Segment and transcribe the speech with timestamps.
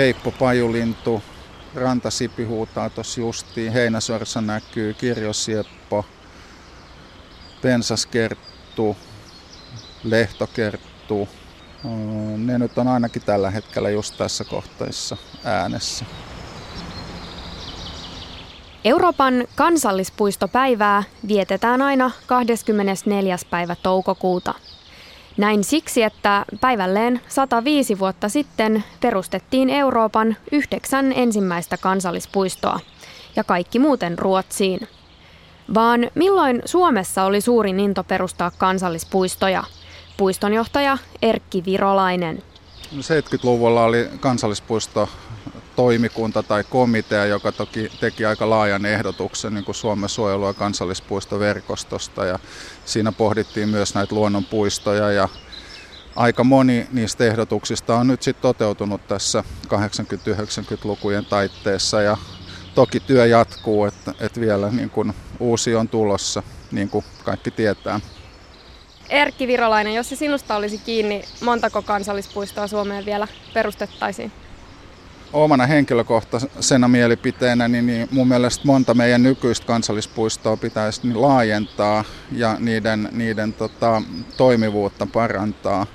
[0.00, 1.22] Peippo Pajulintu,
[1.74, 6.04] Rantasipi huutaa tuossa justiin, Heinäsorsa näkyy, Kirjosieppo,
[7.62, 8.96] Pensaskerttu,
[10.04, 11.28] Lehtokerttu.
[12.36, 16.04] Ne nyt on ainakin tällä hetkellä just tässä kohteessa äänessä.
[18.84, 23.36] Euroopan kansallispuistopäivää vietetään aina 24.
[23.50, 24.54] päivä toukokuuta.
[25.36, 32.80] Näin siksi, että päivälleen 105 vuotta sitten perustettiin Euroopan yhdeksän ensimmäistä kansallispuistoa
[33.36, 34.88] ja kaikki muuten Ruotsiin.
[35.74, 39.64] Vaan milloin Suomessa oli suurin into perustaa kansallispuistoja?
[40.16, 42.42] Puistonjohtaja Erkki Virolainen.
[42.96, 45.08] 70-luvulla oli kansallispuisto
[45.80, 52.38] toimikunta tai komitea, joka toki teki aika laajan ehdotuksen niin kuin Suomen suojelua kansallispuistoverkostosta ja
[52.84, 55.28] siinä pohdittiin myös näitä luonnonpuistoja ja
[56.16, 62.16] aika moni niistä ehdotuksista on nyt sitten toteutunut tässä 80-90-lukujen taitteessa ja
[62.74, 66.42] toki työ jatkuu, että, että vielä niin kuin uusi on tulossa,
[66.72, 68.00] niin kuin kaikki tietää.
[69.08, 74.32] Erkki Virolainen, jos se sinusta olisi kiinni, montako kansallispuistoa Suomeen vielä perustettaisiin?
[75.32, 82.56] Omana henkilökohtaisena mielipiteenä, niin, niin mun mielestä monta meidän nykyistä kansallispuistoa pitäisi niin laajentaa ja
[82.58, 84.02] niiden, niiden tota,
[84.36, 85.86] toimivuutta parantaa.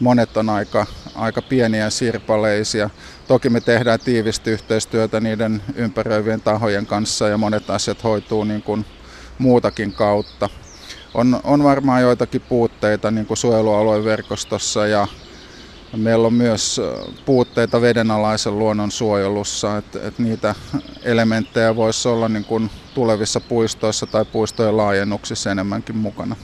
[0.00, 2.90] Monet on aika, aika pieniä sirpaleisia.
[3.28, 8.84] Toki me tehdään tiivistä yhteistyötä niiden ympäröivien tahojen kanssa ja monet asiat hoituu niin kuin
[9.38, 10.48] muutakin kautta.
[11.14, 15.06] On, on varmaan joitakin puutteita niin kuin suojelualueen verkostossa ja
[15.96, 16.80] Meillä on myös
[17.24, 20.54] puutteita vedenalaisen luonnon suojelussa, että, että niitä
[21.02, 26.36] elementtejä voisi olla niin kuin tulevissa puistoissa tai puistojen laajennuksissa enemmänkin mukana.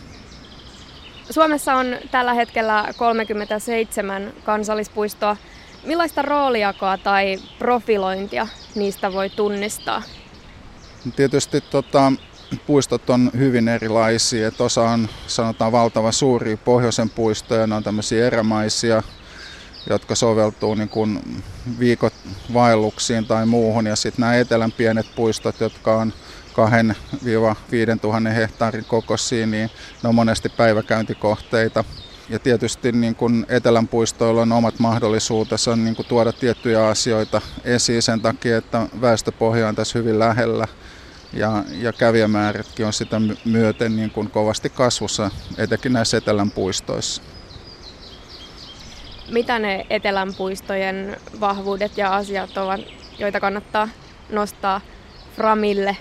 [1.30, 5.36] Suomessa on tällä hetkellä 37 kansallispuistoa.
[5.84, 10.02] Millaista rooliakoa tai profilointia niistä voi tunnistaa?
[11.16, 12.12] Tietysti tota,
[12.66, 14.48] puistot on hyvin erilaisia.
[14.48, 19.02] Että osa on sanotaan valtava suuri pohjoisen puistoja, ne on tämmöisiä erämaisia
[19.90, 21.42] jotka soveltuu niin kuin
[21.78, 22.12] viikot
[22.54, 23.86] vaelluksiin tai muuhun.
[23.86, 26.12] Ja sitten nämä etelän pienet puistot, jotka on
[26.52, 29.70] 2-5 hehtaarin kokoisia, niin
[30.02, 31.84] ne on monesti päiväkäyntikohteita.
[32.28, 38.02] Ja tietysti niin kuin etelän puistoilla on omat mahdollisuutensa niin kuin tuoda tiettyjä asioita esiin
[38.02, 40.66] sen takia, että väestöpohja on tässä hyvin lähellä
[41.32, 47.22] ja, ja kävijämäärätkin on sitä myöten niin kuin kovasti kasvussa, etenkin näissä etelän puistoissa
[49.28, 52.80] mitä ne Etelän puistojen vahvuudet ja asiat ovat,
[53.18, 53.88] joita kannattaa
[54.30, 54.80] nostaa
[55.36, 55.96] Framille?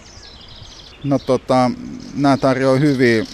[1.04, 1.72] No tota,
[2.14, 3.26] nämä tarjoaa hyviä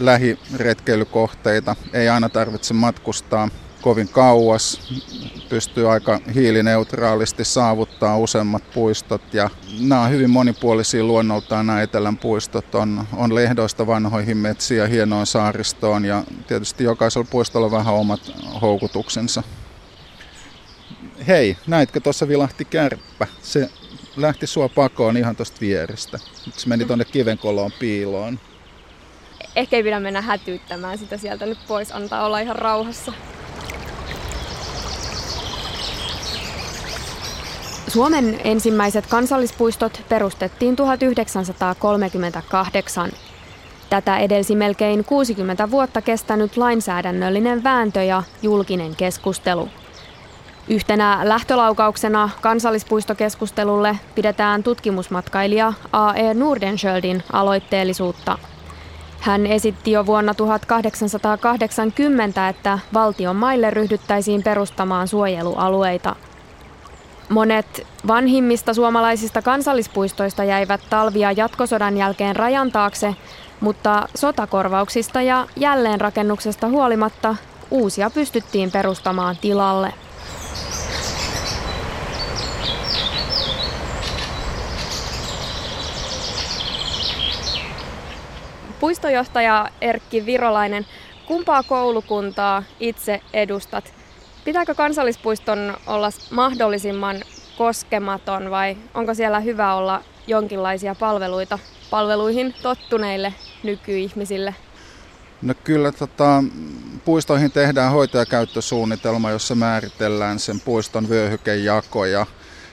[0.00, 1.76] lähiretkeilykohteita.
[1.92, 3.48] Ei aina tarvitse matkustaa
[3.86, 4.80] kovin kauas.
[5.48, 12.74] Pystyy aika hiilineutraalisti saavuttaa useammat puistot ja nämä on hyvin monipuolisia luonnoltaan nämä Etelän puistot.
[12.74, 18.32] On, on lehdoista vanhoihin metsiin ja hienoin saaristoon ja tietysti jokaisella puistolla vähän omat
[18.62, 19.42] houkutuksensa.
[21.26, 23.26] Hei, näitkö tuossa vilahti kärppä?
[23.42, 23.70] Se
[24.16, 26.18] lähti sua pakoon ihan tuosta vierestä.
[26.56, 28.40] Se meni tuonne kivenkoloon piiloon.
[29.56, 33.12] Ehkä ei pidä mennä hätyyttämään sitä sieltä nyt pois, antaa olla ihan rauhassa.
[37.88, 43.10] Suomen ensimmäiset kansallispuistot perustettiin 1938.
[43.90, 49.68] Tätä edelsi melkein 60 vuotta kestänyt lainsäädännöllinen vääntö ja julkinen keskustelu.
[50.68, 56.34] Yhtenä lähtölaukauksena kansallispuistokeskustelulle pidetään tutkimusmatkailija A.E.
[56.34, 58.38] Nordenskjöldin aloitteellisuutta.
[59.20, 66.16] Hän esitti jo vuonna 1880, että valtion maille ryhdyttäisiin perustamaan suojelualueita–
[67.28, 73.14] Monet vanhimmista suomalaisista kansallispuistoista jäivät talvia jatkosodan jälkeen rajan taakse,
[73.60, 77.36] mutta sotakorvauksista ja jälleenrakennuksesta huolimatta
[77.70, 79.92] uusia pystyttiin perustamaan tilalle.
[88.80, 90.86] Puistojohtaja Erkki Virolainen,
[91.26, 93.95] kumpaa koulukuntaa itse edustat?
[94.46, 97.16] Pitääkö kansallispuiston olla mahdollisimman
[97.58, 101.58] koskematon vai onko siellä hyvä olla jonkinlaisia palveluita
[101.90, 104.54] palveluihin tottuneille nykyihmisille?
[105.42, 106.44] No kyllä tota,
[107.04, 112.26] puistoihin tehdään hoito- ja käyttösuunnitelma, jossa määritellään sen puiston vyöhykejako ja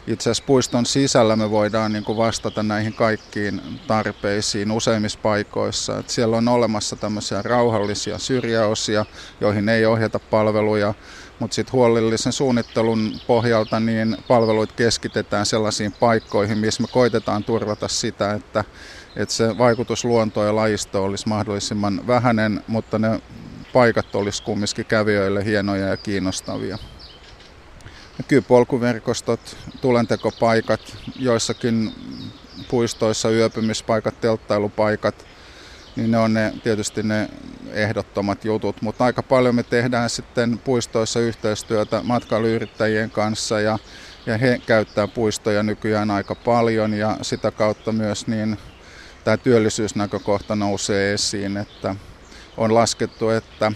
[0.07, 5.97] itse asiassa puiston sisällä me voidaan niin kuin vastata näihin kaikkiin tarpeisiin useimmissa paikoissa.
[5.97, 9.05] Et siellä on olemassa tämmöisiä rauhallisia syrjäosia,
[9.41, 10.93] joihin ei ohjata palveluja
[11.39, 18.33] mutta sitten huolellisen suunnittelun pohjalta niin palveluit keskitetään sellaisiin paikkoihin, missä me koitetaan turvata sitä,
[18.33, 18.63] että,
[19.15, 23.21] että se vaikutus luontoon ja lajistoon olisi mahdollisimman vähäinen, mutta ne
[23.73, 26.77] paikat olisi kumminkin kävijöille hienoja ja kiinnostavia.
[28.27, 31.91] Kyypolkuverkostot, tulentekopaikat, joissakin
[32.69, 35.25] puistoissa yöpymispaikat, telttailupaikat,
[35.95, 37.29] niin ne on ne, tietysti ne
[37.71, 43.79] ehdottomat jutut, mutta aika paljon me tehdään sitten puistoissa yhteistyötä matkailuyrittäjien kanssa ja,
[44.25, 48.57] ja he käyttää puistoja nykyään aika paljon ja sitä kautta myös niin
[49.23, 51.95] tämä työllisyysnäkökohta nousee esiin, että
[52.57, 53.71] on laskettu, että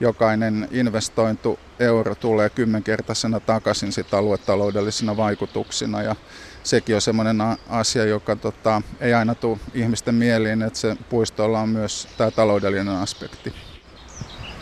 [0.00, 6.16] jokainen investointu euro tulee kymmenkertaisena takaisin sit aluetaloudellisina vaikutuksina ja
[6.62, 7.38] sekin on semmoinen
[7.68, 12.96] asia, joka tota, ei aina tule ihmisten mieliin, että se puistolla on myös tämä taloudellinen
[12.96, 13.54] aspekti.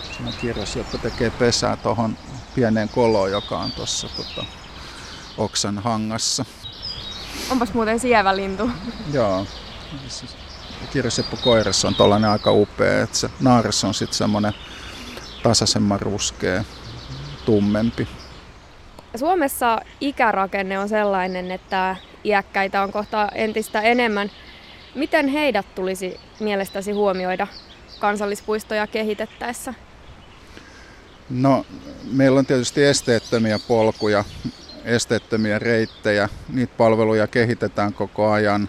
[0.02, 2.17] Siinä on kirjas, joka tekee pesää tuohon
[2.55, 4.44] pieneen koloon, joka on tuossa tota,
[5.38, 6.44] oksan hangassa.
[7.50, 8.70] Onpas muuten sievä lintu.
[9.12, 9.46] Joo.
[10.93, 14.52] Kirjaseppu koirassa on tuollainen aika upea, että se naaras on sitten semmoinen
[15.43, 16.65] tasaisemman ruskea,
[17.44, 18.09] tummempi.
[19.17, 24.31] Suomessa ikärakenne on sellainen, että iäkkäitä on kohta entistä enemmän.
[24.94, 27.47] Miten heidät tulisi mielestäsi huomioida
[28.00, 29.75] kansallispuistoja kehitettäessä?
[31.31, 31.67] No,
[32.12, 34.25] meillä on tietysti esteettömiä polkuja,
[34.85, 36.29] esteettömiä reittejä.
[36.49, 38.69] Niitä palveluja kehitetään koko ajan.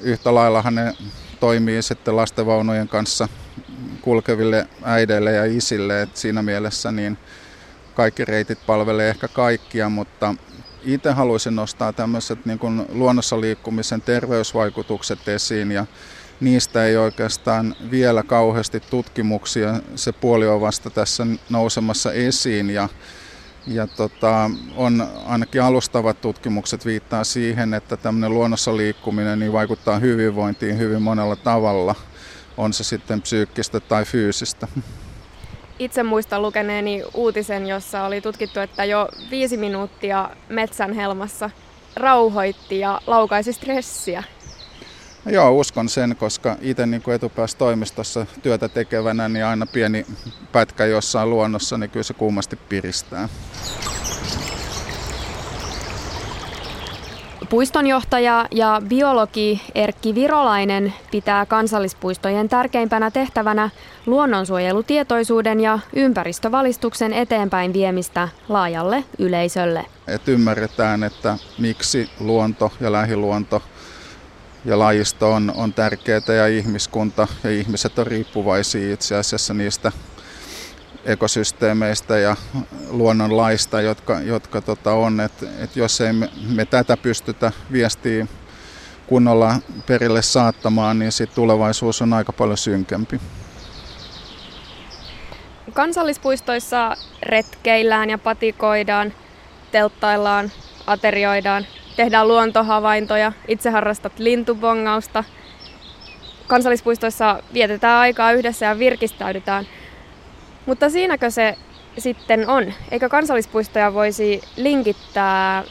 [0.00, 0.94] Yhtä laillahan ne
[1.40, 3.28] toimii sitten lastenvaunujen kanssa
[4.02, 6.02] kulkeville äideille ja isille.
[6.02, 7.18] Et siinä mielessä niin
[7.94, 10.34] kaikki reitit palvelee ehkä kaikkia, mutta
[10.84, 15.86] itse haluaisin nostaa tämmöiset niin kuin luonnossa liikkumisen terveysvaikutukset esiin ja
[16.40, 19.74] niistä ei oikeastaan vielä kauheasti tutkimuksia.
[19.94, 22.88] Se puoli on vasta tässä nousemassa esiin ja,
[23.66, 30.78] ja tota, on ainakin alustavat tutkimukset viittaa siihen, että tämmöinen luonnossa liikkuminen niin vaikuttaa hyvinvointiin
[30.78, 31.94] hyvin monella tavalla,
[32.56, 34.68] on se sitten psyykkistä tai fyysistä.
[35.78, 41.50] Itse muistan lukeneeni uutisen, jossa oli tutkittu, että jo viisi minuuttia metsän helmassa
[41.96, 44.24] rauhoitti ja laukaisi stressiä.
[45.24, 50.06] No joo, uskon sen, koska itse niin etupäässä toimistossa työtä tekevänä, niin aina pieni
[50.52, 53.28] pätkä jossain luonnossa, niin kyllä se kuumasti piristää.
[57.52, 63.70] Puistonjohtaja ja biologi Erkki Virolainen pitää kansallispuistojen tärkeimpänä tehtävänä
[64.06, 69.86] luonnonsuojelutietoisuuden ja ympäristövalistuksen eteenpäin viemistä laajalle yleisölle.
[70.06, 73.62] Et ymmärretään, että miksi luonto ja lähiluonto
[74.64, 79.92] ja lajisto on, on tärkeää ja ihmiskunta ja ihmiset on riippuvaisia itse asiassa niistä
[81.04, 82.36] ekosysteemeistä ja
[82.90, 85.20] luonnonlaista, jotka, jotka tota on.
[85.20, 88.26] Et, et jos ei me, me tätä pystytä viestiä
[89.06, 89.54] kunnolla
[89.86, 93.20] perille saattamaan, niin sit tulevaisuus on aika paljon synkempi.
[95.72, 99.12] Kansallispuistoissa retkeillään ja patikoidaan,
[99.72, 100.50] telttaillaan,
[100.86, 101.66] aterioidaan,
[101.96, 105.24] tehdään luontohavaintoja, itse harrastat lintubongausta.
[106.46, 109.66] Kansallispuistoissa vietetään aikaa yhdessä ja virkistäydytään–
[110.66, 111.56] mutta siinäkö se
[111.98, 112.72] sitten on?
[112.90, 115.64] Eikö kansallispuistoja voisi linkittää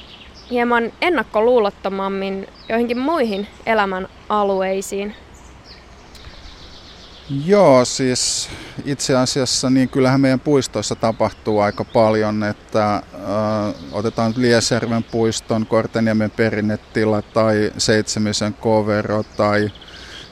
[0.51, 5.15] hieman ennakkoluulottomammin joihinkin muihin elämän alueisiin?
[7.45, 8.49] Joo, siis
[8.85, 13.03] itse asiassa niin kyllähän meidän puistoissa tapahtuu aika paljon, että äh,
[13.91, 19.69] otetaan Liesjärven puiston, Korteniemen perinnetila tai Seitsemisen kovero tai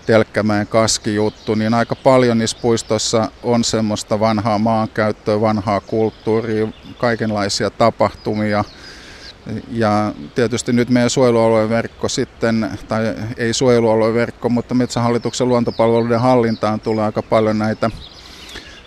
[0.09, 8.63] Telkkämäen kaskijuttu, niin aika paljon niissä puistoissa on semmoista vanhaa maankäyttöä, vanhaa kulttuuria, kaikenlaisia tapahtumia.
[9.71, 16.79] Ja tietysti nyt meidän suojelualueen verkko sitten, tai ei suojelualueen verkko, mutta Metsähallituksen luontopalveluiden hallintaan
[16.79, 17.89] tulee aika paljon näitä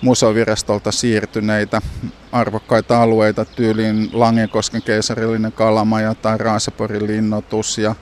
[0.00, 1.80] museovirastolta siirtyneitä
[2.32, 7.94] arvokkaita alueita, tyyliin Langenkosken keisarillinen kalamaja tai Raaseporin linnoitus ja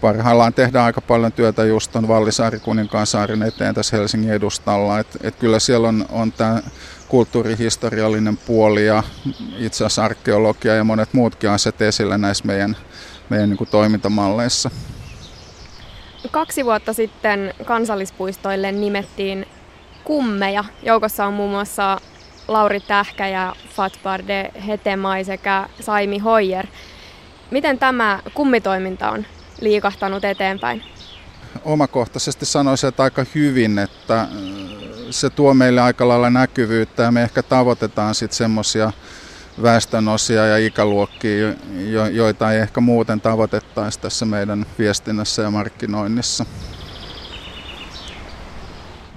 [0.00, 4.98] Parhaillaan tehdään aika paljon työtä just tuon Vallisaari Kuninkaansaaren eteen tässä Helsingin edustalla.
[4.98, 6.62] Et, et kyllä siellä on, on tämä
[7.08, 9.02] kulttuurihistoriallinen puoli ja
[9.58, 12.76] itse asiassa arkeologia ja monet muutkin asiat esillä näissä meidän,
[13.28, 14.70] meidän niin toimintamalleissa.
[16.30, 19.46] Kaksi vuotta sitten kansallispuistoille nimettiin
[20.04, 20.64] kummeja.
[20.82, 22.00] Joukossa on muun muassa
[22.48, 26.66] Lauri Tähkä ja Fatbarde Hetemai sekä Saimi Hoyer.
[27.50, 29.26] Miten tämä kummitoiminta on
[29.60, 30.82] liikahtanut eteenpäin?
[31.64, 34.28] Omakohtaisesti sanoisin, että aika hyvin, että äh,
[35.10, 38.92] se tuo meille aika lailla näkyvyyttä ja me ehkä tavoitetaan sitten semmoisia
[39.62, 41.54] väestönosia ja ikäluokkia,
[42.12, 46.46] joita ei ehkä muuten tavoitettaisi tässä meidän viestinnässä ja markkinoinnissa.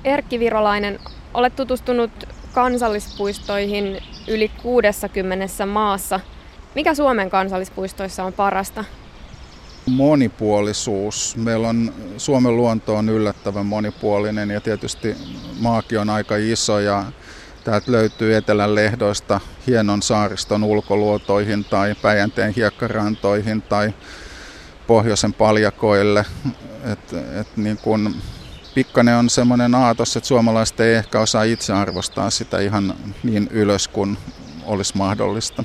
[0.04, 1.00] Erkki Virolainen,
[1.34, 2.12] olet tutustunut
[2.54, 6.20] kansallispuistoihin yli 60 maassa.
[6.76, 8.86] Mikä Suomen kansallispuistoissa on parasta?
[9.86, 11.36] Monipuolisuus.
[11.38, 15.16] Meillä on, Suomen luonto on yllättävän monipuolinen ja tietysti
[15.60, 17.06] maakin on aika iso ja
[17.64, 23.94] täältä löytyy Etelän lehdoista hienon saariston ulkoluotoihin tai Päijänteen hiekkarantoihin tai
[24.88, 26.26] pohjoisen paljakoille.
[26.84, 28.16] Et, et niin kun,
[28.76, 33.88] pikkainen on semmoinen aatos, että suomalaiset ei ehkä osaa itse arvostaa sitä ihan niin ylös
[33.88, 34.18] kuin
[34.66, 35.64] olisi mahdollista.